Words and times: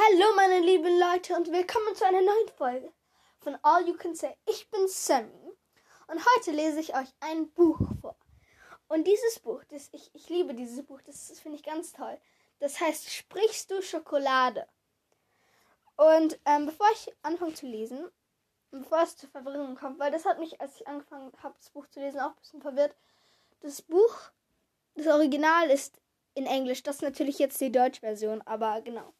Hallo 0.00 0.26
meine 0.36 0.60
lieben 0.60 0.96
Leute 1.00 1.34
und 1.34 1.50
willkommen 1.50 1.92
zu 1.96 2.06
einer 2.06 2.22
neuen 2.22 2.48
Folge 2.56 2.92
von 3.40 3.58
All 3.62 3.84
You 3.84 3.94
Can 3.94 4.14
Say. 4.14 4.32
Ich 4.46 4.70
bin 4.70 4.86
Sammy 4.86 5.50
und 6.06 6.24
heute 6.24 6.52
lese 6.52 6.78
ich 6.78 6.94
euch 6.94 7.08
ein 7.18 7.50
Buch 7.50 7.80
vor. 8.00 8.14
Und 8.86 9.08
dieses 9.08 9.40
Buch, 9.40 9.64
das, 9.64 9.88
ich, 9.90 10.08
ich 10.14 10.28
liebe 10.28 10.54
dieses 10.54 10.86
Buch, 10.86 11.00
das, 11.02 11.26
das 11.26 11.40
finde 11.40 11.58
ich 11.58 11.64
ganz 11.64 11.92
toll. 11.92 12.16
Das 12.60 12.80
heißt 12.80 13.12
Sprichst 13.12 13.72
du 13.72 13.82
Schokolade? 13.82 14.68
Und 15.96 16.38
ähm, 16.44 16.66
bevor 16.66 16.86
ich 16.92 17.12
anfange 17.22 17.54
zu 17.54 17.66
lesen, 17.66 18.08
bevor 18.70 19.02
es 19.02 19.16
zur 19.16 19.30
Verwirrung 19.30 19.74
kommt, 19.74 19.98
weil 19.98 20.12
das 20.12 20.24
hat 20.24 20.38
mich, 20.38 20.60
als 20.60 20.76
ich 20.76 20.86
angefangen 20.86 21.32
habe, 21.42 21.56
das 21.58 21.70
Buch 21.70 21.88
zu 21.88 21.98
lesen, 21.98 22.20
auch 22.20 22.30
ein 22.30 22.40
bisschen 22.40 22.62
verwirrt. 22.62 22.94
Das 23.62 23.82
Buch, 23.82 24.16
das 24.94 25.08
Original 25.08 25.68
ist 25.70 26.00
in 26.34 26.46
Englisch, 26.46 26.84
das 26.84 26.96
ist 26.96 27.02
natürlich 27.02 27.40
jetzt 27.40 27.60
die 27.60 27.72
Deutschversion, 27.72 28.42
aber 28.42 28.80
genau. 28.82 29.12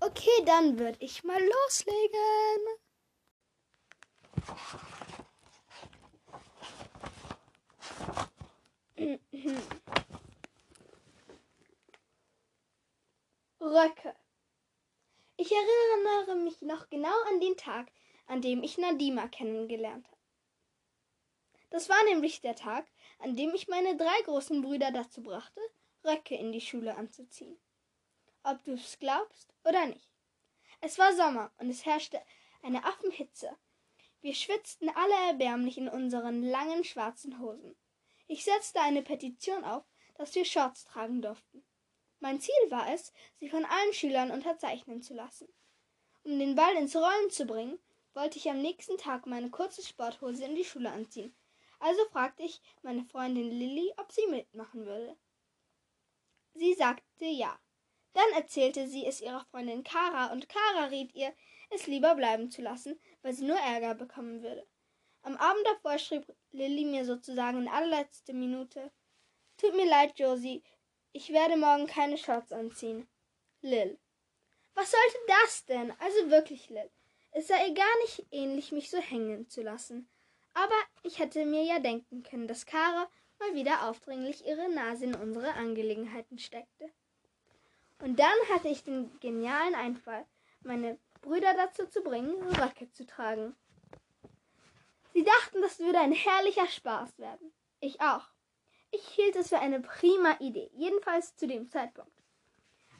Okay, 0.00 0.44
dann 0.44 0.78
würde 0.78 0.98
ich 1.00 1.24
mal 1.24 1.40
loslegen. 1.40 2.60
Röcke. 13.60 14.14
Ich 15.36 15.50
erinnere 15.50 16.36
mich 16.36 16.62
noch 16.62 16.88
genau 16.90 17.14
an 17.28 17.40
den 17.40 17.56
Tag, 17.56 17.90
an 18.26 18.40
dem 18.40 18.62
ich 18.62 18.78
Nadima 18.78 19.28
kennengelernt 19.28 20.06
habe. 20.06 20.20
Das 21.70 21.88
war 21.88 22.02
nämlich 22.04 22.40
der 22.40 22.54
Tag, 22.54 22.86
an 23.18 23.36
dem 23.36 23.54
ich 23.54 23.68
meine 23.68 23.96
drei 23.96 24.22
großen 24.24 24.62
Brüder 24.62 24.92
dazu 24.92 25.22
brachte, 25.22 25.60
Röcke 26.04 26.36
in 26.36 26.52
die 26.52 26.60
Schule 26.60 26.96
anzuziehen 26.96 27.58
ob 28.44 28.62
du 28.64 28.74
es 28.74 28.98
glaubst 28.98 29.52
oder 29.64 29.86
nicht. 29.86 30.08
Es 30.80 30.98
war 30.98 31.14
Sommer 31.14 31.52
und 31.58 31.70
es 31.70 31.84
herrschte 31.84 32.20
eine 32.62 32.84
Affenhitze. 32.84 33.56
Wir 34.20 34.34
schwitzten 34.34 34.88
alle 34.90 35.14
erbärmlich 35.28 35.76
in 35.76 35.88
unseren 35.88 36.42
langen 36.42 36.84
schwarzen 36.84 37.40
Hosen. 37.40 37.76
Ich 38.26 38.44
setzte 38.44 38.80
eine 38.80 39.02
Petition 39.02 39.64
auf, 39.64 39.84
dass 40.14 40.34
wir 40.34 40.44
Shorts 40.44 40.84
tragen 40.84 41.20
durften. 41.20 41.64
Mein 42.20 42.40
Ziel 42.40 42.54
war 42.70 42.90
es, 42.92 43.12
sie 43.38 43.48
von 43.48 43.64
allen 43.64 43.92
Schülern 43.92 44.30
unterzeichnen 44.30 45.02
zu 45.02 45.12
lassen. 45.12 45.48
Um 46.22 46.38
den 46.38 46.54
Ball 46.54 46.74
ins 46.76 46.96
Rollen 46.96 47.30
zu 47.30 47.44
bringen, 47.44 47.78
wollte 48.14 48.38
ich 48.38 48.48
am 48.48 48.62
nächsten 48.62 48.96
Tag 48.96 49.26
meine 49.26 49.50
kurze 49.50 49.82
Sporthose 49.82 50.44
in 50.44 50.54
die 50.54 50.64
Schule 50.64 50.90
anziehen. 50.90 51.36
Also 51.80 52.00
fragte 52.10 52.42
ich 52.44 52.62
meine 52.82 53.04
Freundin 53.04 53.50
Lilly, 53.50 53.92
ob 53.98 54.10
sie 54.10 54.26
mitmachen 54.28 54.86
würde. 54.86 55.18
Sie 56.54 56.72
sagte 56.72 57.26
ja. 57.26 57.58
Dann 58.14 58.30
erzählte 58.34 58.88
sie 58.88 59.06
es 59.06 59.20
ihrer 59.20 59.44
Freundin 59.50 59.84
Kara 59.84 60.32
und 60.32 60.48
Kara 60.48 60.86
riet 60.86 61.14
ihr, 61.14 61.34
es 61.70 61.86
lieber 61.86 62.14
bleiben 62.14 62.50
zu 62.50 62.62
lassen, 62.62 62.98
weil 63.22 63.34
sie 63.34 63.44
nur 63.44 63.58
Ärger 63.58 63.94
bekommen 63.94 64.42
würde. 64.42 64.66
Am 65.22 65.36
Abend 65.36 65.66
davor 65.66 65.98
schrieb 65.98 66.26
Lilly 66.52 66.84
mir 66.84 67.04
sozusagen 67.04 67.58
in 67.58 67.68
allerletzter 67.68 68.32
Minute 68.32 68.90
Tut 69.56 69.74
mir 69.76 69.86
leid, 69.86 70.18
Josie, 70.18 70.64
ich 71.12 71.32
werde 71.32 71.56
morgen 71.56 71.86
keine 71.86 72.18
Shorts 72.18 72.52
anziehen. 72.52 73.08
Lil. 73.60 73.98
Was 74.74 74.90
sollte 74.90 75.18
das 75.28 75.64
denn? 75.66 75.92
Also 76.00 76.30
wirklich, 76.30 76.68
Lil. 76.70 76.90
Es 77.30 77.46
sei 77.46 77.68
ihr 77.68 77.74
gar 77.74 77.98
nicht 78.02 78.26
ähnlich, 78.32 78.72
mich 78.72 78.90
so 78.90 78.98
hängen 78.98 79.48
zu 79.48 79.62
lassen. 79.62 80.08
Aber 80.54 80.74
ich 81.02 81.20
hätte 81.20 81.46
mir 81.46 81.62
ja 81.62 81.78
denken 81.78 82.22
können, 82.22 82.48
dass 82.48 82.66
Kara 82.66 83.08
mal 83.38 83.54
wieder 83.54 83.88
aufdringlich 83.88 84.44
ihre 84.44 84.68
Nase 84.68 85.04
in 85.04 85.14
unsere 85.14 85.54
Angelegenheiten 85.54 86.38
steckte. 86.38 86.92
Und 88.04 88.18
dann 88.18 88.36
hatte 88.52 88.68
ich 88.68 88.84
den 88.84 89.18
genialen 89.20 89.74
Einfall, 89.74 90.26
meine 90.62 90.98
Brüder 91.22 91.54
dazu 91.54 91.86
zu 91.86 92.02
bringen, 92.02 92.34
Röcke 92.54 92.90
zu 92.92 93.06
tragen. 93.06 93.56
Sie 95.14 95.24
dachten, 95.24 95.62
das 95.62 95.78
würde 95.78 96.00
ein 96.00 96.12
herrlicher 96.12 96.66
Spaß 96.66 97.18
werden. 97.18 97.50
Ich 97.80 98.02
auch. 98.02 98.28
Ich 98.90 99.08
hielt 99.08 99.36
es 99.36 99.48
für 99.48 99.58
eine 99.58 99.80
prima 99.80 100.36
Idee, 100.38 100.70
jedenfalls 100.74 101.34
zu 101.36 101.46
dem 101.46 101.70
Zeitpunkt. 101.70 102.12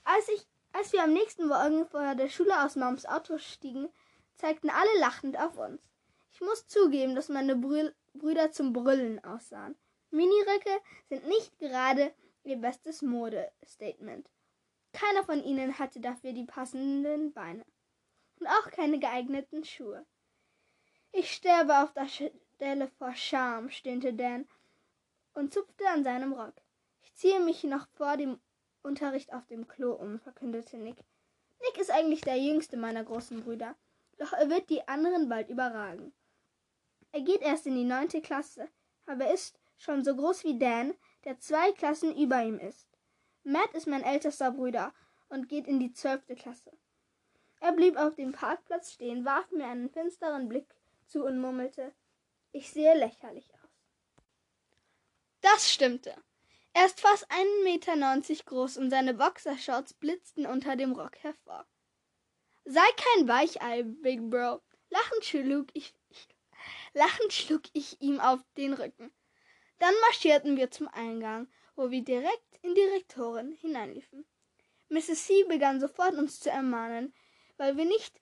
Als, 0.05 0.27
ich, 0.31 0.47
als 0.73 0.95
wir 0.95 1.03
am 1.03 1.13
nächsten 1.13 1.49
Morgen 1.49 1.87
vor 1.87 2.15
der 2.15 2.31
Schule 2.31 2.65
aus 2.65 2.75
Moms 2.75 3.05
Auto 3.05 3.37
stiegen, 3.37 3.91
zeigten 4.37 4.71
alle 4.71 5.01
lachend 5.01 5.39
auf 5.39 5.59
uns. 5.59 5.83
Ich 6.33 6.41
muss 6.41 6.67
zugeben, 6.67 7.15
dass 7.15 7.29
meine 7.29 7.57
Brü 7.57 7.93
Brüder 8.15 8.53
zum 8.53 8.73
Brüllen 8.73 9.23
aussahen. 9.23 9.77
Miniröcke 10.11 10.81
sind 11.11 11.27
nicht 11.27 11.59
gerade 11.59 12.15
ihr 12.43 12.57
bestes 12.57 13.03
Modestatement. 13.03 14.31
Keiner 14.95 15.25
von 15.25 15.43
ihnen 15.43 15.77
hatte 15.81 15.99
dafür 15.99 16.33
die 16.33 16.45
passenden 16.45 17.33
Beine 17.33 17.65
und 18.39 18.47
auch 18.47 18.71
keine 18.71 19.01
geeigneten 19.01 19.65
Schuhe. 19.65 20.07
Ich 21.11 21.33
sterbe 21.33 21.83
auf 21.83 21.93
der 21.95 22.07
Stelle 22.07 22.87
vor 22.97 23.13
Scham, 23.15 23.71
stöhnte 23.71 24.15
Dan 24.15 24.47
und 25.35 25.53
zupfte 25.53 25.89
an 25.89 26.05
seinem 26.05 26.33
Rock. 26.33 26.55
Ich 27.03 27.13
ziehe 27.17 27.41
mich 27.41 27.65
noch 27.65 27.89
vor 27.89 28.17
dem 28.17 28.39
Unterricht 28.83 29.33
auf 29.35 29.45
dem 29.47 29.67
Klo 29.67 29.95
um, 29.95 30.21
verkündete 30.21 30.77
Nick. 30.77 30.99
Nick 31.61 31.79
ist 31.79 31.91
eigentlich 31.91 32.21
der 32.21 32.39
jüngste 32.39 32.77
meiner 32.77 33.03
großen 33.03 33.43
Brüder, 33.43 33.75
doch 34.19 34.33
er 34.33 34.49
wird 34.49 34.71
die 34.71 34.87
anderen 34.87 35.29
bald 35.29 35.49
überragen. 35.49 36.13
Er 37.11 37.23
geht 37.23 37.43
erst 37.43 37.67
in 37.67 37.75
die 37.75 37.85
neunte 37.85 38.21
Klasse, 38.21 38.69
aber 39.07 39.25
er 39.25 39.35
ist 39.35 39.59
schon 39.77 40.05
so 40.05 40.15
groß 40.15 40.45
wie 40.45 40.57
Dan, 40.57 40.95
der 41.25 41.41
zwei 41.41 41.73
Klassen 41.73 42.17
über 42.17 42.41
ihm 42.45 42.61
ist. 42.61 42.94
Matt 43.45 43.73
ist 43.75 43.87
mein 43.87 44.03
ältester 44.03 44.51
Bruder 44.51 44.93
und 45.29 45.49
geht 45.49 45.67
in 45.67 45.79
die 45.79 45.93
zwölfte 45.93 46.35
Klasse. 46.35 46.73
Er 47.61 47.73
blieb 47.73 47.97
auf 47.97 48.15
dem 48.15 48.33
Parkplatz 48.33 48.93
stehen, 48.93 49.25
warf 49.25 49.51
mir 49.51 49.67
einen 49.67 49.91
finsteren 49.91 50.49
Blick 50.49 50.75
zu 51.07 51.25
und 51.25 51.39
murmelte, 51.39 51.95
ich 52.53 52.71
sehe 52.71 52.97
lächerlich 52.97 53.53
aus. 53.55 53.71
Das 55.41 55.71
stimmte. 55.71 56.15
Er 56.73 56.87
ist 56.87 57.01
fast 57.01 57.31
einen 57.31 57.65
Meter 57.65 57.97
neunzig 57.97 58.47
groß 58.47 58.79
und 58.79 58.91
seine 58.91 59.15
Boxershorts 59.15 59.95
blitzten 59.95 60.47
unter 60.47 60.75
dem 60.77 60.93
Rock 60.93 61.17
hervor. 61.23 61.67
Sei 62.65 62.87
kein 62.97 63.29
Weichei, 63.29 63.83
Big 63.83 64.31
Bro. 64.31 64.63
Lachend 64.89 65.25
schlug 65.25 65.69
ich, 65.75 65.95
lachend 66.95 67.33
schlug 67.33 67.63
ich 67.75 68.01
ihm 68.01 68.21
auf 68.21 68.41
den 68.57 68.73
Rücken. 68.73 69.13
Dann 69.79 69.95
marschierten 70.07 70.57
wir 70.57 70.71
zum 70.71 70.89
Eingang 70.89 71.49
wo 71.77 71.91
wir 71.91 72.03
direkt 72.03 72.59
in 72.63 72.75
die 72.75 72.83
Rektorin 72.83 73.53
hineinliefen. 73.61 74.25
Mrs. 74.89 75.27
C 75.27 75.45
begann 75.45 75.81
sofort 75.81 76.15
uns 76.15 76.41
zu 76.41 76.51
ermahnen, 76.51 77.15
weil 77.57 77.77
wir 77.77 77.85
nicht 77.85 78.19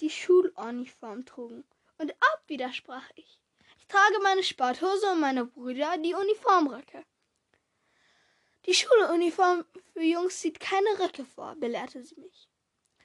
die 0.00 0.10
Schuluniform 0.10 1.24
trugen. 1.24 1.64
Und 1.98 2.12
ab, 2.12 2.42
widersprach 2.46 3.08
ich. 3.14 3.38
Ich 3.78 3.86
trage 3.86 4.18
meine 4.22 4.42
Sporthose 4.42 5.12
und 5.12 5.20
meine 5.20 5.44
Brüder 5.44 5.96
die 5.98 6.14
Uniformröcke. 6.14 7.04
Die 8.66 8.74
Schuluniform 8.74 9.64
für 9.92 10.02
Jungs 10.02 10.40
sieht 10.40 10.58
keine 10.58 10.88
Röcke 10.98 11.24
vor, 11.24 11.54
belehrte 11.56 12.02
sie 12.02 12.18
mich. 12.18 12.48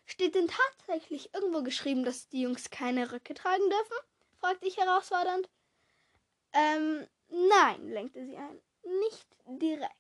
Steht 0.06 0.36
denn 0.36 0.48
tatsächlich 0.48 1.34
irgendwo 1.34 1.62
geschrieben, 1.62 2.04
dass 2.04 2.30
die 2.30 2.42
Jungs 2.42 2.70
keine 2.70 3.12
Röcke 3.12 3.34
tragen 3.34 3.70
dürfen? 3.70 3.98
fragte 4.40 4.68
ich 4.68 4.78
herausfordernd. 4.78 5.50
Ähm, 6.54 7.06
nein, 7.28 7.90
lenkte 7.90 8.26
sie 8.26 8.38
ein 8.38 8.60
nicht 9.00 9.28
direkt. 9.46 9.96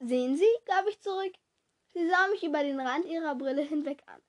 Sehen 0.00 0.36
Sie, 0.36 0.48
gab 0.66 0.86
ich 0.86 1.00
zurück. 1.00 1.32
Sie 1.92 2.08
sah 2.08 2.26
mich 2.28 2.42
über 2.42 2.62
den 2.62 2.80
Rand 2.80 3.06
ihrer 3.06 3.34
Brille 3.34 3.62
hinweg 3.62 4.02
an. 4.06 4.20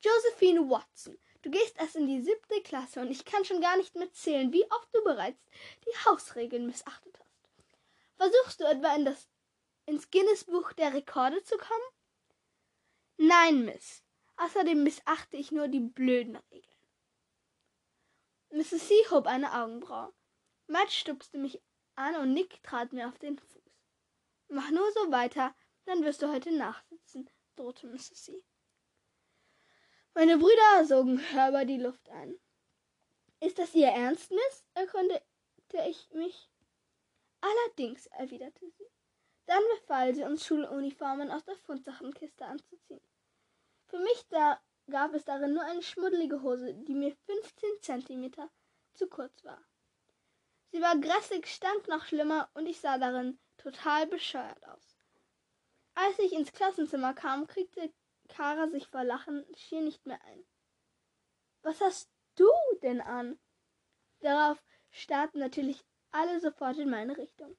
Josephine 0.00 0.68
Watson, 0.68 1.18
du 1.42 1.50
gehst 1.50 1.78
erst 1.78 1.96
in 1.96 2.06
die 2.06 2.22
siebte 2.22 2.60
Klasse 2.62 3.00
und 3.00 3.10
ich 3.10 3.24
kann 3.24 3.44
schon 3.44 3.60
gar 3.60 3.76
nicht 3.76 3.94
mehr 3.94 4.10
zählen, 4.12 4.52
wie 4.52 4.64
oft 4.70 4.94
du 4.94 5.02
bereits 5.04 5.40
die 5.86 6.04
Hausregeln 6.04 6.66
missachtet 6.66 7.18
hast. 7.18 7.32
Versuchst 8.16 8.60
du 8.60 8.64
etwa 8.64 8.94
in 8.94 9.04
das, 9.04 9.28
ins 9.86 10.10
Guinness-Buch 10.10 10.72
der 10.72 10.94
Rekorde 10.94 11.42
zu 11.44 11.56
kommen? 11.56 11.82
Nein, 13.16 13.64
Miss. 13.64 14.02
Außerdem 14.36 14.82
missachte 14.82 15.36
ich 15.36 15.52
nur 15.52 15.68
die 15.68 15.80
blöden 15.80 16.36
Regeln. 16.50 16.72
Mrs. 18.50 18.88
C. 18.88 18.94
hob 19.10 19.26
eine 19.26 19.60
Augenbraue. 19.60 20.12
Matt 20.66 20.90
stupste 20.90 21.38
mich 21.38 21.60
an 21.96 22.16
und 22.16 22.32
Nick 22.32 22.62
trat 22.62 22.92
mir 22.92 23.08
auf 23.08 23.18
den 23.18 23.38
Fuß. 23.38 23.62
Mach 24.48 24.70
nur 24.70 24.90
so 24.92 25.10
weiter, 25.10 25.54
dann 25.84 26.02
wirst 26.02 26.22
du 26.22 26.30
heute 26.30 26.52
nachsitzen, 26.52 27.28
drohte 27.56 27.86
Mrs. 27.86 28.14
C. 28.14 28.44
Meine 30.14 30.36
Brüder 30.36 30.84
sogen 30.84 31.18
hörbar 31.32 31.64
die 31.64 31.78
Luft 31.78 32.08
ein. 32.10 32.38
Ist 33.40 33.58
das 33.58 33.74
Ihr 33.74 33.88
Ernst, 33.88 34.30
Miss? 34.30 34.64
erkundigte 34.74 35.24
ich 35.88 36.10
mich. 36.12 36.50
Allerdings, 37.40 38.06
erwiderte 38.06 38.70
sie. 38.70 38.86
Dann 39.46 39.62
befahl 39.74 40.14
sie 40.14 40.22
uns 40.22 40.46
Schuluniformen 40.46 41.30
aus 41.30 41.44
der 41.44 41.56
Fundsachenkiste 41.56 42.44
anzuziehen. 42.44 43.00
Für 43.86 43.98
mich 43.98 44.26
da 44.28 44.60
gab 44.88 45.14
es 45.14 45.24
darin 45.24 45.54
nur 45.54 45.64
eine 45.64 45.82
schmuddelige 45.82 46.42
Hose, 46.42 46.74
die 46.74 46.94
mir 46.94 47.14
15 47.26 47.70
Zentimeter 47.80 48.50
zu 48.94 49.08
kurz 49.08 49.44
war. 49.44 49.64
Sie 50.72 50.80
war 50.80 50.98
grässig, 50.98 51.46
stank 51.46 51.86
noch 51.88 52.06
schlimmer 52.06 52.48
und 52.54 52.66
ich 52.66 52.80
sah 52.80 52.96
darin 52.96 53.38
total 53.58 54.06
bescheuert 54.06 54.66
aus. 54.68 54.96
Als 55.94 56.18
ich 56.18 56.32
ins 56.32 56.50
Klassenzimmer 56.50 57.12
kam, 57.12 57.46
kriegte 57.46 57.92
Kara 58.28 58.68
sich 58.68 58.88
vor 58.88 59.04
Lachen 59.04 59.44
schier 59.54 59.82
nicht 59.82 60.06
mehr 60.06 60.20
ein. 60.24 60.46
Was 61.62 61.82
hast 61.82 62.10
du 62.36 62.48
denn 62.82 63.02
an? 63.02 63.38
Darauf 64.20 64.62
starrten 64.90 65.40
natürlich 65.40 65.84
alle 66.10 66.40
sofort 66.40 66.78
in 66.78 66.88
meine 66.88 67.18
Richtung. 67.18 67.54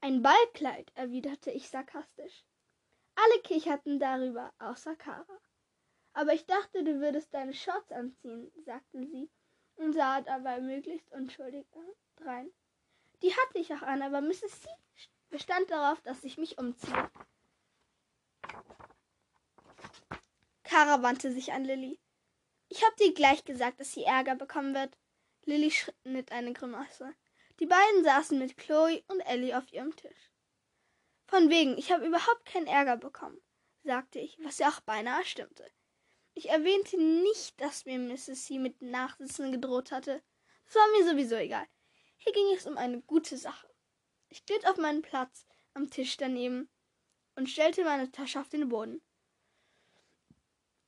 Ein 0.00 0.20
Ballkleid, 0.20 0.90
erwiderte 0.94 1.52
ich 1.52 1.68
sarkastisch. 1.68 2.44
Alle 3.14 3.42
kicherten 3.42 4.00
darüber, 4.00 4.52
außer 4.58 4.96
Kara. 4.96 5.38
Aber 6.14 6.34
ich 6.34 6.46
dachte, 6.46 6.82
du 6.82 7.00
würdest 7.00 7.32
deine 7.32 7.54
Shorts 7.54 7.92
anziehen, 7.92 8.50
sagte 8.64 9.06
sie 9.06 9.30
und 9.76 9.92
sah 9.92 10.20
dabei 10.20 10.60
möglichst 10.60 11.12
unschuldig 11.12 11.66
drein. 12.20 12.50
Die 13.22 13.34
hatte 13.34 13.58
ich 13.58 13.72
auch 13.72 13.82
an, 13.82 14.02
aber 14.02 14.20
Mrs. 14.20 14.62
C 14.62 14.68
bestand 15.30 15.70
darauf, 15.70 16.00
dass 16.02 16.24
ich 16.24 16.38
mich 16.38 16.58
umziehe. 16.58 17.10
Kara 20.62 21.02
wandte 21.02 21.32
sich 21.32 21.52
an 21.52 21.64
Lilly. 21.64 21.98
Ich 22.68 22.84
hab 22.84 22.96
dir 22.96 23.14
gleich 23.14 23.44
gesagt, 23.44 23.80
dass 23.80 23.92
sie 23.92 24.04
Ärger 24.04 24.34
bekommen 24.34 24.74
wird. 24.74 24.96
Lilly 25.44 25.70
schnitt 25.70 26.30
eine 26.30 26.52
Grimasse. 26.52 27.14
Die 27.58 27.66
beiden 27.66 28.04
saßen 28.04 28.38
mit 28.38 28.56
Chloe 28.56 29.02
und 29.08 29.20
Ellie 29.20 29.56
auf 29.56 29.72
ihrem 29.72 29.96
Tisch. 29.96 30.30
Von 31.26 31.50
wegen, 31.50 31.76
ich 31.76 31.90
habe 31.90 32.06
überhaupt 32.06 32.44
keinen 32.44 32.66
Ärger 32.66 32.96
bekommen, 32.96 33.40
sagte 33.82 34.18
ich, 34.18 34.38
was 34.44 34.58
ja 34.58 34.68
auch 34.68 34.80
beinahe 34.80 35.24
stimmte. 35.24 35.70
Ich 36.34 36.50
erwähnte 36.50 36.98
nicht, 36.98 37.60
dass 37.60 37.84
mir 37.84 37.98
Mrs. 37.98 38.44
C 38.44 38.58
mit 38.58 38.80
Nachsitzen 38.80 39.50
gedroht 39.50 39.90
hatte. 39.90 40.22
Das 40.66 40.76
war 40.76 40.86
mir 40.92 41.10
sowieso 41.10 41.34
egal. 41.34 41.66
Hier 42.28 42.34
ging 42.34 42.54
es 42.54 42.66
um 42.66 42.76
eine 42.76 43.00
gute 43.00 43.38
Sache. 43.38 43.66
Ich 44.28 44.44
glitt 44.44 44.66
auf 44.66 44.76
meinen 44.76 45.00
Platz 45.00 45.46
am 45.72 45.88
Tisch 45.88 46.18
daneben 46.18 46.68
und 47.36 47.48
stellte 47.48 47.84
meine 47.84 48.12
Tasche 48.12 48.38
auf 48.38 48.50
den 48.50 48.68
Boden. 48.68 49.00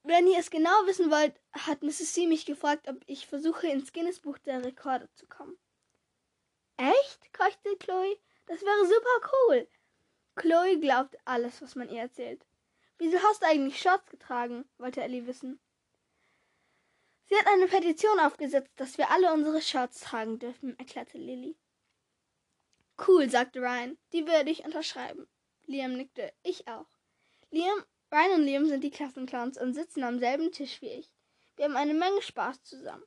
Wenn 0.02 0.26
ihr 0.26 0.38
es 0.38 0.50
genau 0.50 0.68
wissen 0.84 1.10
wollt, 1.10 1.40
hat 1.52 1.82
Mrs. 1.82 2.12
C 2.12 2.26
mich 2.26 2.44
gefragt, 2.44 2.88
ob 2.88 2.96
ich 3.06 3.26
versuche, 3.26 3.68
ins 3.68 3.94
Guinness-Buch 3.94 4.36
der 4.36 4.62
Rekorde 4.62 5.10
zu 5.14 5.26
kommen. 5.28 5.58
Echt? 6.76 7.32
keuchte 7.32 7.74
Chloe. 7.78 8.18
Das 8.44 8.60
wäre 8.60 8.84
super 8.84 9.32
cool. 9.32 9.68
Chloe 10.36 10.78
glaubt 10.78 11.16
alles, 11.24 11.62
was 11.62 11.74
man 11.74 11.88
ihr 11.88 12.02
erzählt. 12.02 12.44
Wieso 12.98 13.16
hast 13.22 13.40
du 13.40 13.46
eigentlich 13.46 13.80
Shorts 13.80 14.10
getragen? 14.10 14.68
wollte 14.76 15.02
Ellie 15.02 15.26
wissen. 15.26 15.58
Sie 17.30 17.36
hat 17.36 17.46
eine 17.46 17.68
Petition 17.68 18.18
aufgesetzt, 18.18 18.72
dass 18.74 18.98
wir 18.98 19.08
alle 19.12 19.32
unsere 19.32 19.62
Shorts 19.62 20.00
tragen 20.00 20.40
dürfen, 20.40 20.76
erklärte 20.80 21.16
Lily. 21.16 21.56
Cool, 23.06 23.30
sagte 23.30 23.60
Ryan. 23.60 23.96
Die 24.12 24.26
würde 24.26 24.50
ich 24.50 24.64
unterschreiben. 24.64 25.28
Liam 25.66 25.96
nickte. 25.96 26.32
Ich 26.42 26.66
auch. 26.66 26.88
Liam, 27.50 27.84
Ryan 28.10 28.40
und 28.40 28.46
Liam 28.46 28.66
sind 28.66 28.82
die 28.82 28.90
Klassenclowns 28.90 29.58
und 29.58 29.74
sitzen 29.74 30.02
am 30.02 30.18
selben 30.18 30.50
Tisch 30.50 30.82
wie 30.82 30.90
ich. 30.90 31.12
Wir 31.54 31.66
haben 31.66 31.76
eine 31.76 31.94
Menge 31.94 32.20
Spaß 32.20 32.64
zusammen. 32.64 33.04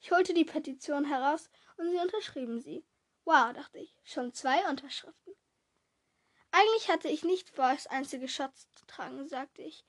Ich 0.00 0.12
holte 0.12 0.32
die 0.32 0.46
Petition 0.46 1.04
heraus 1.04 1.50
und 1.76 1.90
sie 1.90 1.98
unterschrieben 1.98 2.60
sie. 2.60 2.86
Wow, 3.26 3.52
dachte 3.52 3.78
ich, 3.80 3.94
schon 4.02 4.32
zwei 4.32 4.66
Unterschriften. 4.70 5.34
Eigentlich 6.52 6.88
hatte 6.88 7.08
ich 7.08 7.22
nicht 7.22 7.50
vor, 7.50 7.70
es 7.72 7.86
einzige 7.86 8.28
Schatz 8.28 8.66
zu 8.74 8.86
tragen, 8.86 9.28
sagte 9.28 9.60
ich 9.60 9.84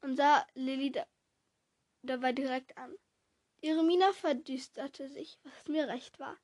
und 0.00 0.16
sah 0.16 0.46
Lilly 0.54 0.92
da 0.92 1.06
dabei 2.00 2.32
direkt 2.32 2.78
an. 2.78 2.96
Ihre 3.60 3.82
Miene 3.82 4.12
verdüsterte 4.12 5.08
sich, 5.08 5.38
was 5.42 5.68
mir 5.68 5.88
recht 5.88 6.18
war. 6.18 6.36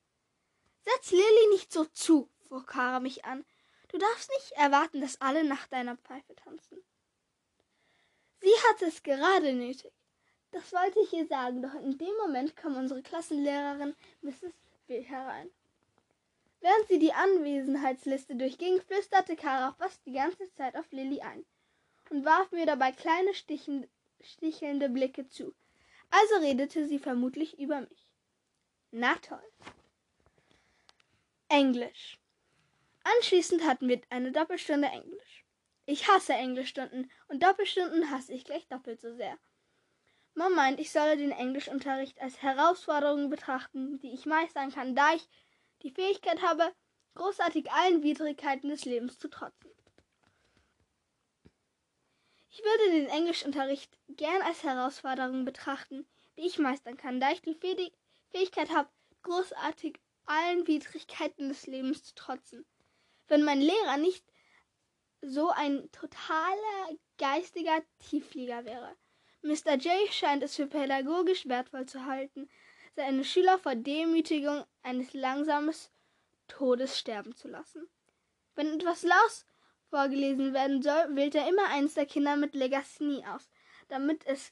Setz 0.83 1.11
Lilly 1.11 1.49
nicht 1.51 1.71
so 1.71 1.85
zu, 1.85 2.29
fuhr 2.47 2.65
Kara 2.65 2.99
mich 2.99 3.25
an. 3.25 3.45
Du 3.87 3.97
darfst 3.97 4.29
nicht 4.29 4.51
erwarten, 4.53 5.01
dass 5.01 5.21
alle 5.21 5.43
nach 5.43 5.67
deiner 5.67 5.95
Pfeife 5.97 6.35
tanzen. 6.35 6.83
Sie 8.41 8.51
hatte 8.69 8.85
es 8.85 9.01
gerade 9.01 9.53
nötig. 9.53 9.91
Das 10.51 10.71
wollte 10.73 10.99
ich 11.01 11.13
ihr 11.13 11.25
sagen, 11.27 11.61
doch 11.61 11.73
in 11.75 11.97
dem 11.97 12.15
Moment 12.17 12.55
kam 12.55 12.77
unsere 12.77 13.01
Klassenlehrerin 13.01 13.95
Mrs. 14.21 14.53
W. 14.87 15.01
herein. 15.01 15.49
Während 16.61 16.87
sie 16.87 16.99
die 16.99 17.13
Anwesenheitsliste 17.13 18.35
durchging, 18.35 18.81
flüsterte 18.81 19.35
Kara 19.35 19.73
fast 19.73 20.05
die 20.05 20.13
ganze 20.13 20.51
Zeit 20.53 20.75
auf 20.75 20.91
Lilly 20.91 21.21
ein 21.21 21.45
und 22.09 22.25
warf 22.25 22.51
mir 22.51 22.65
dabei 22.65 22.91
kleine 22.91 23.33
stichelnde 23.33 24.89
Blicke 24.89 25.27
zu. 25.27 25.53
Also 26.09 26.35
redete 26.37 26.87
sie 26.87 26.99
vermutlich 26.99 27.59
über 27.59 27.81
mich. 27.81 28.09
Na 28.91 29.15
toll. 29.15 29.51
Englisch. 31.49 32.17
Anschließend 33.03 33.65
hatten 33.65 33.87
wir 33.87 34.01
eine 34.09 34.31
Doppelstunde 34.31 34.87
Englisch. 34.87 35.45
Ich 35.85 36.07
hasse 36.07 36.33
Englischstunden 36.33 37.11
und 37.27 37.43
Doppelstunden 37.43 38.09
hasse 38.09 38.33
ich 38.33 38.45
gleich 38.45 38.67
doppelt 38.67 38.99
so 38.99 39.13
sehr. 39.15 39.37
Mom 40.33 40.53
meint, 40.53 40.79
ich 40.79 40.91
solle 40.91 41.15
den 41.15 41.31
Englischunterricht 41.31 42.19
als 42.19 42.41
Herausforderung 42.41 43.29
betrachten, 43.29 43.99
die 43.99 44.11
ich 44.13 44.25
meistern 44.25 44.71
kann, 44.71 44.95
da 44.95 45.13
ich 45.13 45.29
die 45.83 45.91
Fähigkeit 45.91 46.41
habe, 46.41 46.73
großartig 47.13 47.71
allen 47.71 48.03
Widrigkeiten 48.03 48.69
des 48.69 48.83
Lebens 48.85 49.17
zu 49.17 49.29
trotzen. 49.29 49.71
Ich 52.57 52.63
würde 52.63 52.91
den 52.91 53.09
Englischunterricht 53.09 53.91
gern 54.07 54.41
als 54.43 54.63
Herausforderung 54.63 55.43
betrachten, 55.43 56.07
die 56.37 56.47
ich 56.47 56.57
meistern 56.57 56.95
kann, 56.95 57.19
da 57.19 57.29
ich 57.33 57.41
die 57.41 57.53
Fähigkeit 58.29 58.69
habe, 58.69 58.87
großartig 59.23 59.99
allen 60.25 60.65
Widrigkeiten 60.65 61.49
des 61.49 61.67
Lebens 61.67 62.05
zu 62.05 62.15
trotzen. 62.15 62.65
Wenn 63.27 63.43
mein 63.43 63.59
Lehrer 63.59 63.97
nicht 63.97 64.23
so 65.19 65.49
ein 65.49 65.91
totaler 65.91 66.97
geistiger 67.17 67.83
Tiefflieger 67.99 68.63
wäre. 68.63 68.95
Mr. 69.41 69.75
J 69.75 70.13
scheint 70.13 70.41
es 70.41 70.55
für 70.55 70.67
pädagogisch 70.67 71.49
wertvoll 71.49 71.85
zu 71.87 72.05
halten, 72.05 72.49
seine 72.95 73.25
Schüler 73.25 73.59
vor 73.59 73.75
Demütigung 73.75 74.63
eines 74.81 75.13
langsamen 75.13 75.75
Todes 76.47 76.97
sterben 76.97 77.35
zu 77.35 77.49
lassen. 77.49 77.89
Wenn 78.55 78.75
etwas 78.75 79.03
Laus 79.03 79.45
vorgelesen 79.89 80.53
werden 80.53 80.81
soll, 80.81 81.15
wählt 81.15 81.35
er 81.35 81.47
immer 81.47 81.67
eins 81.69 81.93
der 81.93 82.05
Kinder 82.05 82.35
mit 82.35 82.53
Legasthenie 82.53 83.25
aus, 83.25 83.49
damit 83.87 84.25
es 84.25 84.51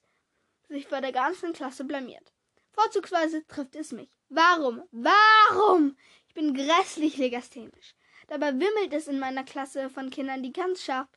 sich 0.69 0.87
vor 0.87 1.01
der 1.01 1.11
ganzen 1.11 1.53
Klasse 1.53 1.83
blamiert. 1.83 2.33
Vorzugsweise 2.71 3.45
trifft 3.47 3.75
es 3.75 3.91
mich. 3.91 4.09
Warum? 4.29 4.83
Warum? 4.91 5.97
Ich 6.27 6.33
bin 6.33 6.53
grässlich 6.53 7.17
legasthenisch. 7.17 7.95
Dabei 8.27 8.53
wimmelt 8.53 8.93
es 8.93 9.07
in 9.07 9.19
meiner 9.19 9.43
Klasse 9.43 9.89
von 9.89 10.09
Kindern, 10.09 10.41
die 10.41 10.53
ganz 10.53 10.83
scharf 10.83 11.09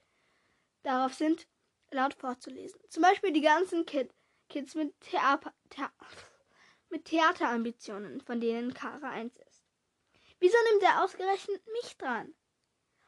darauf 0.82 1.14
sind, 1.14 1.46
laut 1.90 2.14
vorzulesen. 2.14 2.80
Zum 2.90 3.02
Beispiel 3.02 3.32
die 3.32 3.40
ganzen 3.40 3.86
Kid 3.86 4.12
Kids 4.48 4.74
mit 4.74 4.98
Theater, 5.00 5.52
Thea 5.70 5.90
mit 6.88 7.04
Theaterambitionen, 7.06 8.20
von 8.20 8.40
denen 8.40 8.74
Kara 8.74 9.10
eins 9.10 9.36
ist. 9.36 9.64
Wieso 10.38 10.56
nimmt 10.70 10.82
er 10.84 11.02
ausgerechnet 11.02 11.62
mich 11.72 11.96
dran? 11.96 12.34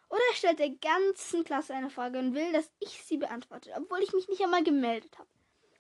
Oder 0.09 0.23
er 0.31 0.37
stellt 0.37 0.59
der 0.59 0.71
ganzen 0.71 1.45
Klasse 1.45 1.75
eine 1.75 1.91
Frage 1.91 2.19
und 2.19 2.35
will, 2.35 2.53
dass 2.53 2.71
ich 2.81 3.03
sie 3.05 3.19
beantworte, 3.19 3.73
obwohl 3.77 4.03
ich 4.03 4.13
mich 4.13 4.29
nicht 4.29 4.43
einmal 4.43 4.65
gemeldet 4.65 5.19
habe. 5.19 5.29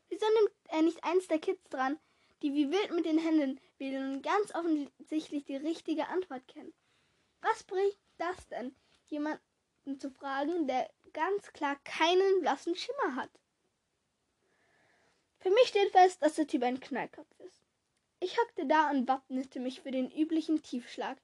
Wieso 0.08 0.26
nimmt 0.26 0.52
er 0.68 0.82
nicht 0.82 1.02
eins 1.04 1.28
der 1.28 1.38
Kids 1.38 1.62
dran, 1.70 1.98
die 2.42 2.54
wie 2.54 2.70
wild 2.70 2.92
mit 2.92 3.04
den 3.04 3.18
Händen 3.18 3.60
wählen 3.78 4.14
und 4.14 4.22
ganz 4.22 4.54
offensichtlich 4.54 5.44
die 5.44 5.56
richtige 5.56 6.08
Antwort 6.08 6.46
kennen? 6.48 6.72
Was 7.40 7.62
bringt 7.64 7.96
das 8.18 8.48
denn, 8.48 8.74
jemanden 9.06 9.40
zu 9.98 10.10
fragen, 10.10 10.66
der 10.66 10.90
ganz 11.12 11.52
klar 11.52 11.76
keinen 11.84 12.40
blassen 12.40 12.76
Schimmer 12.76 13.16
hat? 13.16 13.30
Für 15.40 15.50
mich 15.50 15.68
steht 15.68 15.92
fest, 15.92 16.20
dass 16.20 16.34
der 16.34 16.46
Typ 16.46 16.62
ein 16.64 16.80
Knallkopf 16.80 17.32
ist. 17.40 17.62
Ich 18.20 18.36
hockte 18.38 18.66
da 18.66 18.90
und 18.90 19.06
wappnete 19.06 19.60
mich 19.60 19.80
für 19.80 19.92
den 19.92 20.10
üblichen 20.10 20.62
Tiefschlag, 20.62 21.16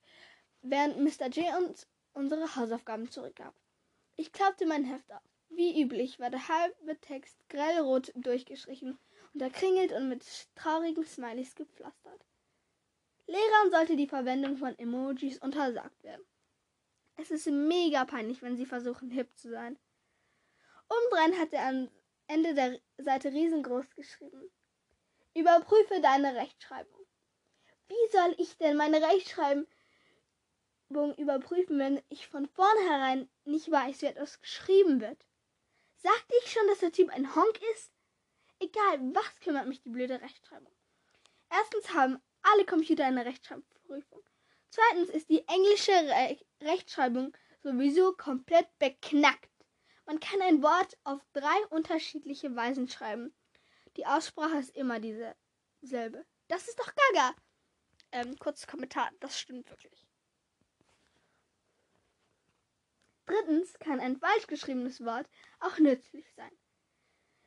während 0.62 0.98
Mr. 0.98 1.26
J 1.28 1.52
uns 1.58 1.88
unsere 2.14 2.56
Hausaufgaben 2.56 3.10
zurückgab. 3.10 3.54
Ich 4.16 4.32
klappte 4.32 4.66
mein 4.66 4.84
Heft 4.84 5.12
auf. 5.12 5.22
Wie 5.48 5.80
üblich 5.82 6.18
war 6.18 6.30
der 6.30 6.48
halbe 6.48 6.98
Text 7.00 7.38
grellrot 7.48 8.12
durchgestrichen, 8.16 8.98
unterkringelt 9.34 9.92
und 9.92 10.08
mit 10.08 10.24
traurigen 10.56 11.04
Smileys 11.04 11.54
gepflastert. 11.54 12.24
Lehrern 13.26 13.70
sollte 13.70 13.96
die 13.96 14.08
Verwendung 14.08 14.56
von 14.56 14.78
Emojis 14.78 15.38
untersagt 15.38 16.02
werden. 16.02 16.24
Es 17.16 17.30
ist 17.30 17.46
mega 17.46 18.04
peinlich, 18.04 18.42
wenn 18.42 18.56
sie 18.56 18.66
versuchen, 18.66 19.10
hip 19.10 19.36
zu 19.36 19.50
sein. 19.50 19.78
Obendrein 20.88 21.38
hat 21.38 21.52
er 21.52 21.68
am 21.68 21.90
Ende 22.26 22.54
der 22.54 22.80
Seite 22.98 23.32
riesengroß 23.32 23.94
geschrieben. 23.94 24.50
Überprüfe 25.34 26.00
deine 26.00 26.34
Rechtschreibung. 26.34 27.06
Wie 27.88 28.10
soll 28.12 28.34
ich 28.38 28.56
denn 28.58 28.76
meine 28.76 29.00
Rechtschreibung 29.00 29.66
überprüfen, 31.16 31.78
wenn 31.78 32.02
ich 32.08 32.26
von 32.26 32.46
vornherein 32.46 33.28
nicht 33.44 33.70
weiß, 33.70 34.02
wie 34.02 34.06
etwas 34.06 34.40
geschrieben 34.40 35.00
wird? 35.00 35.26
Sagte 35.96 36.34
ich 36.42 36.52
schon, 36.52 36.66
dass 36.68 36.78
der 36.80 36.92
Typ 36.92 37.10
ein 37.10 37.34
Honk 37.34 37.60
ist? 37.74 37.92
Egal, 38.60 39.00
was 39.14 39.40
kümmert 39.40 39.66
mich 39.66 39.82
die 39.82 39.90
blöde 39.90 40.20
Rechtschreibung. 40.20 40.72
Erstens 41.50 41.92
haben 41.92 42.22
alle 42.42 42.64
Computer 42.64 43.04
eine 43.04 43.24
Rechtschreibprüfung. 43.24 44.22
Zweitens 44.70 45.10
ist 45.10 45.28
die 45.30 45.46
englische 45.48 45.92
Re 45.92 46.38
Rechtschreibung 46.60 47.36
sowieso 47.62 48.12
komplett 48.12 48.68
beknackt. 48.78 49.50
Man 50.06 50.20
kann 50.20 50.42
ein 50.42 50.62
Wort 50.62 50.98
auf 51.04 51.20
drei 51.32 51.66
unterschiedliche 51.70 52.54
Weisen 52.54 52.88
schreiben. 52.88 53.34
Die 53.96 54.06
Aussprache 54.06 54.58
ist 54.58 54.74
immer 54.76 55.00
dieselbe. 55.00 56.26
Das 56.48 56.68
ist 56.68 56.78
doch 56.78 56.92
Gaga. 56.94 57.34
Ähm, 58.12 58.38
kurzes 58.38 58.66
Kommentar, 58.66 59.10
das 59.20 59.38
stimmt 59.38 59.68
wirklich. 59.70 60.03
Drittens 63.26 63.78
kann 63.78 64.00
ein 64.00 64.16
falsch 64.16 64.46
geschriebenes 64.46 65.04
Wort 65.04 65.28
auch 65.60 65.78
nützlich 65.78 66.26
sein. 66.34 66.50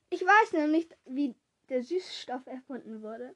Ich 0.10 0.22
weiß 0.22 0.54
nämlich, 0.54 0.90
wie 1.06 1.36
der 1.70 1.84
Süßstoff 1.84 2.48
erfunden 2.48 3.02
wurde. 3.02 3.36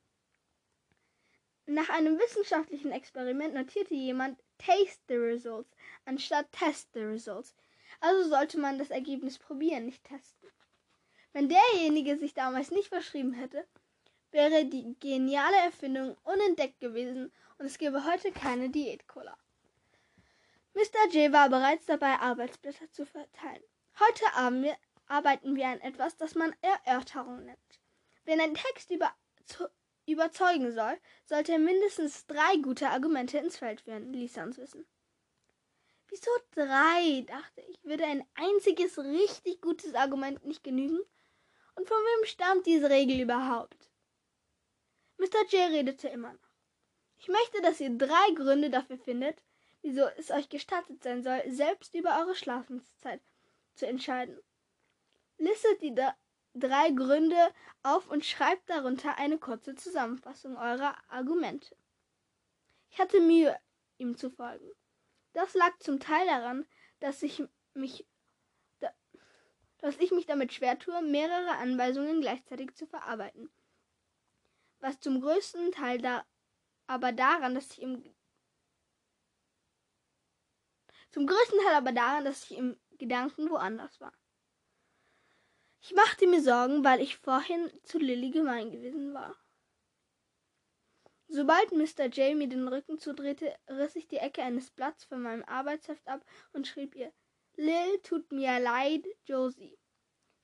Nach 1.68 1.90
einem 1.90 2.18
wissenschaftlichen 2.18 2.92
Experiment 2.92 3.54
notierte 3.54 3.94
jemand 3.94 4.42
Taste 4.58 5.02
the 5.08 5.16
results 5.16 5.76
anstatt 6.06 6.52
Test 6.52 6.90
the 6.94 7.02
results. 7.02 7.56
Also 8.00 8.30
sollte 8.30 8.58
man 8.58 8.80
das 8.80 8.90
Ergebnis 8.90 9.38
probieren, 9.38 9.86
nicht 9.86 10.04
testen. 10.04 10.50
Wenn 11.34 11.50
derjenige 11.50 12.18
sich 12.18 12.34
damals 12.34 12.72
nicht 12.72 12.90
verschrieben 12.90 13.34
hätte, 13.34 13.68
wäre 14.32 14.66
die 14.66 14.96
geniale 15.00 15.58
Erfindung 15.58 16.18
unentdeckt 16.24 16.80
gewesen 16.80 17.32
und 17.58 17.66
es 17.66 17.78
gäbe 17.78 18.06
heute 18.06 18.32
keine 18.32 18.70
Diät-Cola. 18.70 19.38
Mr. 20.74 21.10
J 21.12 21.32
war 21.32 21.50
bereits 21.50 21.86
dabei, 21.86 22.16
Arbeitsblätter 22.20 22.90
zu 22.92 23.06
verteilen. 23.06 23.64
Heute 24.00 24.26
arbeiten 25.08 25.56
wir 25.56 25.68
an 25.68 25.82
etwas, 25.82 26.16
das 26.18 26.36
man 26.36 26.56
Erörterung 26.62 27.44
nennt. 27.44 27.80
Wenn 28.24 28.40
ein 28.40 28.54
Text 28.54 28.90
über, 28.92 29.14
überzeugen 30.06 30.74
soll, 30.74 30.98
sollte 31.26 31.54
er 31.54 31.60
mindestens 31.60 32.26
drei 32.26 32.58
gute 32.58 32.90
Argumente 32.90 33.38
ins 33.38 33.58
Feld 33.58 33.82
führen, 33.82 34.14
ließ 34.14 34.38
er 34.38 34.46
uns 34.46 34.58
wissen. 34.58 34.88
Wieso 36.08 36.32
drei? 36.52 37.22
dachte 37.28 37.62
ich. 37.62 37.84
Würde 37.84 38.06
ein 38.06 38.26
einziges 38.36 38.98
richtig 38.98 39.62
gutes 39.62 39.96
Argument 39.96 40.46
nicht 40.46 40.64
genügen? 40.64 41.00
Und 41.76 41.88
von 41.88 41.98
wem 41.98 42.26
stammt 42.26 42.66
diese 42.66 42.90
Regel 42.90 43.22
überhaupt? 43.22 43.90
Mr. 45.18 45.46
J 45.50 45.70
redete 45.72 46.10
immer 46.10 46.34
noch. 46.34 46.52
Ich 47.18 47.28
möchte, 47.28 47.62
dass 47.62 47.80
ihr 47.80 47.98
drei 47.98 48.32
Gründe 48.36 48.70
dafür 48.70 48.98
findet, 48.98 49.42
wieso 49.82 50.06
es 50.18 50.32
euch 50.32 50.50
gestattet 50.50 51.04
sein 51.04 51.24
soll, 51.24 51.42
selbst 51.48 51.94
über 51.96 52.20
eure 52.20 52.36
Schlafenszeit 52.36 53.22
zu 53.76 53.88
entscheiden. 53.88 54.40
Listet 55.38 55.82
die 55.82 55.96
drei 56.54 56.92
Gründe 56.92 57.54
auf 57.84 58.08
und 58.10 58.26
schreibt 58.26 58.70
darunter 58.70 59.18
eine 59.18 59.38
kurze 59.38 59.76
Zusammenfassung 59.76 60.58
eurer 60.58 60.96
Argumente. 61.10 61.76
Ich 62.90 63.00
hatte 63.00 63.20
Mühe, 63.22 63.58
ihm 63.98 64.18
zu 64.18 64.30
folgen. 64.30 64.70
Das 65.34 65.54
lag 65.54 65.78
zum 65.80 66.00
Teil 66.00 66.26
daran, 66.28 66.68
dass 67.00 67.24
ich 67.24 67.44
mich 67.74 68.06
dass 69.82 69.98
ich 69.98 70.12
mich 70.12 70.28
damit 70.28 70.54
schwer 70.54 70.78
tue, 70.78 71.02
mehrere 71.02 71.58
Anweisungen 71.58 72.22
gleichzeitig 72.22 72.76
zu 72.76 72.86
verarbeiten. 72.86 73.50
Was 74.80 75.00
zum 75.00 75.22
größten 75.22 75.72
Teil 75.72 76.00
da 76.00 76.24
aber 76.88 77.12
daran, 77.12 77.56
dass 77.56 77.72
ich 77.72 77.82
im 77.82 78.04
zum 81.12 81.28
größten 81.28 81.60
Teil 81.60 81.76
aber 81.76 81.92
daran, 81.92 82.26
dass 82.26 82.50
ich 82.50 82.58
im 82.58 82.80
Gedanken 82.98 83.50
woanders 83.50 84.00
war. 84.00 84.14
Ich 85.82 85.94
machte 85.94 86.28
mir 86.28 86.42
Sorgen, 86.42 86.84
weil 86.84 87.02
ich 87.02 87.18
vorhin 87.18 87.72
zu 87.84 87.98
Lilly 87.98 88.30
gemein 88.30 88.72
gewesen 88.72 89.14
war. 89.14 89.36
Sobald 91.28 91.72
Mr. 91.72 92.08
J 92.08 92.36
mir 92.36 92.50
den 92.50 92.68
Rücken 92.68 93.00
zudrehte, 93.00 93.56
riss 93.70 93.96
ich 93.96 94.08
die 94.08 94.18
Ecke 94.18 94.44
eines 94.44 94.70
Blatts 94.70 95.06
von 95.06 95.22
meinem 95.22 95.44
Arbeitsheft 95.46 96.08
ab 96.08 96.26
und 96.52 96.68
schrieb 96.68 96.94
ihr 96.96 97.12
Lil 97.56 98.00
tut 98.04 98.32
mir 98.32 98.60
leid, 98.60 99.06
Josie. 99.26 99.78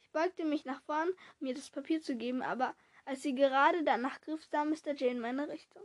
Ich 0.02 0.12
beugte 0.12 0.46
mich 0.46 0.66
nach 0.66 0.82
vorn, 0.84 1.10
um 1.10 1.16
mir 1.40 1.54
das 1.54 1.70
Papier 1.70 2.02
zu 2.02 2.16
geben, 2.16 2.42
aber 2.42 2.76
als 3.06 3.22
sie 3.22 3.36
gerade 3.36 3.84
danach 3.84 4.20
griff, 4.22 4.44
sah 4.46 4.66
Mr. 4.66 4.94
J 4.94 5.12
in 5.12 5.20
meine 5.20 5.48
Richtung. 5.48 5.84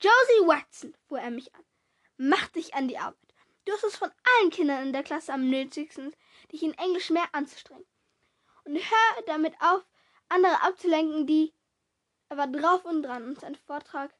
Josie 0.00 0.46
Watson, 0.46 0.96
fuhr 1.06 1.20
er 1.20 1.30
mich 1.30 1.54
an, 1.54 1.64
mach 2.16 2.48
dich 2.48 2.74
an 2.74 2.88
die 2.88 2.98
Arbeit. 2.98 3.23
Du 3.64 3.72
hast 3.72 3.84
es 3.84 3.96
von 3.96 4.10
allen 4.22 4.50
Kindern 4.50 4.82
in 4.82 4.92
der 4.92 5.02
Klasse 5.02 5.32
am 5.32 5.48
nötigsten, 5.48 6.14
dich 6.52 6.62
in 6.62 6.74
Englisch 6.74 7.10
mehr 7.10 7.28
anzustrengen 7.32 7.86
und 8.64 8.76
hör 8.76 9.22
damit 9.26 9.54
auf, 9.60 9.84
andere 10.28 10.62
abzulenken, 10.62 11.26
die. 11.26 11.52
Er 12.28 12.36
war 12.36 12.46
drauf 12.46 12.84
und 12.84 13.02
dran, 13.02 13.24
uns 13.24 13.44
einen 13.44 13.54
Vortrag 13.54 14.12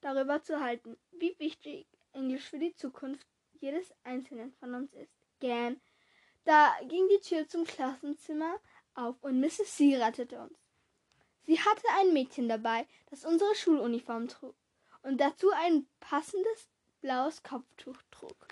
darüber 0.00 0.42
zu 0.42 0.60
halten, 0.60 0.96
wie 1.10 1.38
wichtig 1.38 1.86
Englisch 2.12 2.44
für 2.44 2.58
die 2.58 2.74
Zukunft 2.76 3.26
jedes 3.60 3.92
Einzelnen 4.04 4.52
von 4.54 4.74
uns 4.74 4.92
ist. 4.94 5.12
Gern. 5.40 5.80
Da 6.44 6.72
ging 6.84 7.08
die 7.08 7.20
Tür 7.20 7.48
zum 7.48 7.64
Klassenzimmer 7.64 8.60
auf 8.94 9.16
und 9.22 9.40
Mrs. 9.40 9.76
C 9.76 9.96
rettete 9.96 10.38
uns. 10.40 10.58
Sie 11.42 11.58
hatte 11.58 11.86
ein 11.98 12.12
Mädchen 12.12 12.48
dabei, 12.48 12.86
das 13.10 13.24
unsere 13.24 13.54
Schuluniform 13.54 14.28
trug 14.28 14.54
und 15.02 15.20
dazu 15.20 15.50
ein 15.50 15.86
passendes 16.00 16.68
blaues 17.00 17.42
Kopftuch 17.42 17.98
trug. 18.10 18.45